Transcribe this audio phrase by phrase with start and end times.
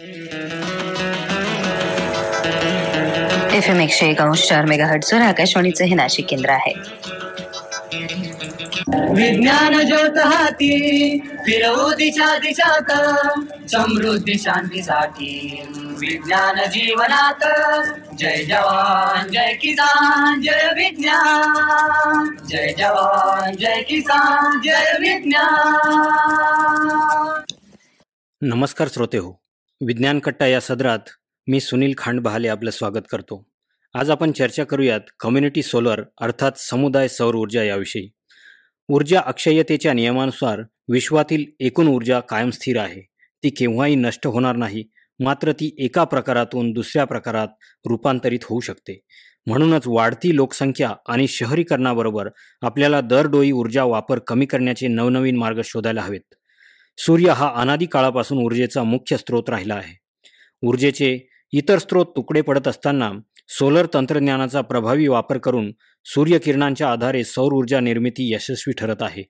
[0.00, 0.06] F
[3.68, 6.74] M एकशे एकावन्न चार मेगा हटसवर आकाशवाणीचं हे नाशिक केंद्र आहे.
[9.14, 12.92] विज्ञान ज्योत हाती फिरवू दिशा दिशात
[13.70, 15.62] समृद्धी शांतीसाठी.
[16.00, 17.44] विज्ञान जीवनात
[18.18, 22.36] जय जवान जय किसान जय विज्ञान.
[22.48, 26.88] जय जवान जय किसान जय विज्ञान.
[28.42, 29.40] नमस्कार श्रोते हो
[29.86, 30.98] विज्ञानकट्टा या सदरात
[31.46, 33.48] मी सुनील खांड बहाले आपलं स्वागत करतो.
[33.94, 38.10] आज आपण चर्चा करूयात कम्युनिटी सोलर अर्थात समुदाय सौर ऊर्जा याविषयी.
[38.88, 43.00] ऊर्जा अक्षय्यतेच्या नियमानुसार विश्वातील एकूण ऊर्जा कायम स्थिर आहे.
[43.42, 44.84] ती केव्हाही नष्ट होणार नाही
[45.20, 47.48] मात्र ती एका प्रकारातून दुसऱ्या प्रकारात
[47.86, 49.00] रूपांतरित होऊ शकते.
[49.46, 52.28] म्हणूनच वाढती लोकसंख्या आणि शहरीकरणाबरोबर
[52.62, 56.34] आपल्याला दरडोई ऊर्जा वापर कमी करण्याचे नवनवीन मार्ग शोधायला हवेत.
[57.06, 59.98] सूर्य हा अनादी काळापासून ऊर्जेचा मुख्य स्रोत राहिला आहे.
[60.62, 63.12] ऊर्जेचे इतर स्रोत तुकडे पडत असताना
[63.48, 65.72] सोलर तंत्रज्ञानाचा प्रभावी वापर करून
[66.04, 69.22] सूर्यकिरणांच्या आधारे सौर ऊर्जा निर्मिती यशस्वी ठरत आहे.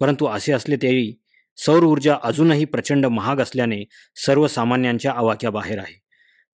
[0.00, 1.20] परंतु असे असले तरी
[1.56, 3.84] सौर ऊर्जा अजूनही प्रचंड महाग असल्याने
[4.26, 6.00] सर्वसामान्यांच्या आवाक्याबाहेर आहे.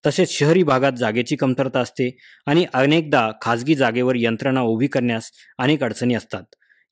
[0.06, 2.16] तसेच शहरी भागात जागेची कमतरता असते
[2.46, 6.42] आणि अनेकदा खाजगी जागेवर यंत्रणा उभी करण्यास अनेक अडचणी असतात.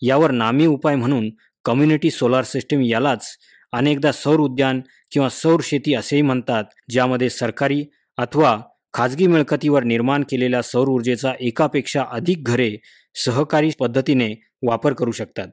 [0.02, 1.30] यावर नामी उपाय म्हणून
[1.64, 3.27] कम्युनिटी सोलार सिस्टीम यालाच
[3.72, 4.80] अनेकदा सौर उद्यान
[5.12, 7.84] किंवा सौर शेती असेही म्हणतात ज्यामध्ये सरकारी
[8.19, 8.56] अथवा
[8.94, 12.77] खाजगी मिळकतीवर निर्माण केलेल्या सौर ऊर्जेचा एकापेक्षा अधिक घरे
[13.24, 14.34] सहकारी पद्धतीने
[14.66, 15.48] वापर करू शकतात.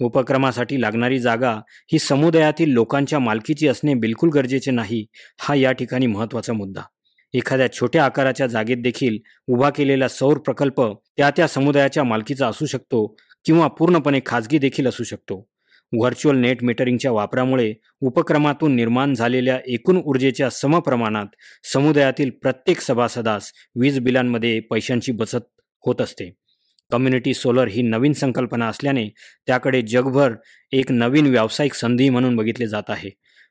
[0.00, 1.52] उपक्रमासाठी लागणारी जागा
[1.92, 5.04] ही समुदायातील लोकांच्या मालकीची असणे बिलकुल गरजेचे नाही
[5.40, 6.82] हा या ठिकाणी महत्त्वाचा मुद्दा.
[7.34, 10.80] एखाद्या छोट्या आकाराच्या जागेत देखील उभा केलेला सौर प्रकल्प
[11.16, 13.06] त्या त्या समुदायाच्या मालकीचा असू शकतो
[13.44, 15.49] किंवा पूर्णपणे खाजगी देखील असू शकतो.
[15.92, 21.26] व्हर्च्युअल नेट मीटरिंगच्या वापरामुळे उपक्रमातून निर्माण झालेल्या एकूण ऊर्जेच्या समप्रमाणात
[21.72, 25.46] समुदायातील प्रत्येक सभासदास वीज बिलांमध्ये पैशांची बचत
[25.86, 26.30] होत असते.
[26.90, 29.08] कम्युनिटी सोलर ही नवीन संकल्पना असल्याने
[29.46, 30.34] त्याकडे जगभर
[30.72, 33.10] एक नवीन व्यावसायिक संधी म्हणून बघितले जात आहे.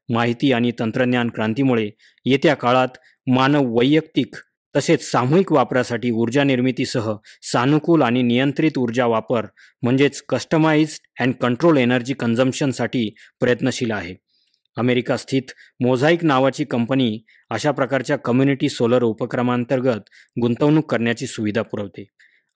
[0.09, 1.89] माहिती आणि तंत्रज्ञान क्रांतीमुळे
[2.25, 2.97] येत्या काळात
[3.27, 4.35] मानव वैयक्तिक
[4.75, 9.45] तसेच सामूहिक वापरासाठी ऊर्जा निर्मितीसह सानुकूल आणि नियंत्रित ऊर्जा वापर
[9.81, 13.09] म्हणजेच कस्टमाइज्ड अँड कंट्रोल एनर्जी कन्झम्पशनसाठी
[13.39, 14.15] प्रयत्नशील आहे.
[14.77, 15.41] अमेरिका स्थित
[15.79, 17.19] मोझाईक नावाची कंपनी
[17.49, 20.09] अशा प्रकारच्या कम्युनिटी सोलर उपक्रमांतर्गत
[20.41, 22.03] गुंतवणूक करण्याची सुविधा पुरवते.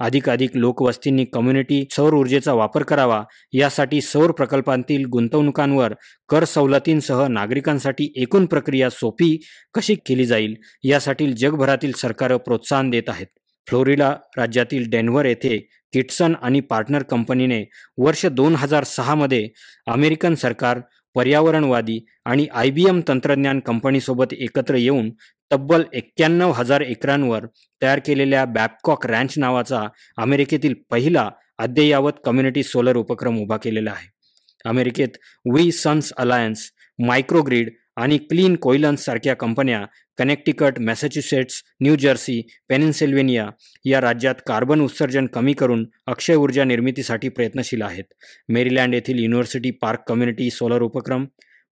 [0.04, 3.22] अधिकाधिक लोकवस्तींनी कम्युनिटी सौर ऊर्जेचा वापर करावा
[3.54, 5.94] यासाठी सौर प्रकल्पांतील गुंतवणुकांवर
[6.30, 9.36] कर सवलतींसह नागरिकांसाठी एकूण प्रक्रिया सोपी
[9.74, 13.28] कशी केली जाईल यासाठी जगभरातील सरकारं प्रोत्साहन देत आहेत.
[13.68, 15.58] फ्लोरिडा राज्यातील डेन्व्हर येथे
[15.94, 17.64] किटसन आणि पार्टनर कंपनीने
[17.98, 19.48] वर्ष दोन हजार सहामध्ये
[19.88, 20.80] अमेरिकन सरकार
[21.16, 25.10] पर्यावरणवादी आणि आय बी एम तंत्रज्ञान कंपनीसोबत एकत्र येऊन
[25.54, 27.46] तब्बल एक्क्याण्णव हजार एकरांवर
[27.82, 29.82] तयार केलेल्या बॅबकॉक रँच नावाचा
[30.18, 34.08] अमेरिकेतील पहिला अद्ययावत कम्युनिटी सोलर उपक्रम उभा केलेला आहे.
[34.66, 35.18] अमेरिकेत
[35.54, 36.70] वी सन्स अलायन्स
[37.00, 39.86] मायक्रोग्रीड आणि क्लीन कोयलन्स सारख्या कंपन्या
[40.18, 43.48] Connecticut Massachusetts New Jersey Pennsylvania
[43.86, 48.04] या राज्यात कार्बन उत्सर्जन कमी करून अक्षय ऊर्जा निर्मितीसाठी प्रयत्नशील आहेत.
[48.50, 51.26] मेरीलँड येथील युनिव्हर्सिटी पार्क कम्युनिटी सोलर उपक्रम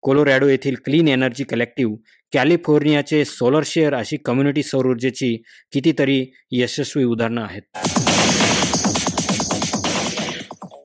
[0.02, 1.96] कोलोरॅडो येथील क्लीन एनर्जी कलेक्टिव्ह
[2.32, 5.36] कॅलिफोर्नियाचे सोलर शेअर अशी कम्युनिटी सौर ऊर्जेची
[5.72, 8.09] कितीतरी यशस्वी उदाहरणं आहेत.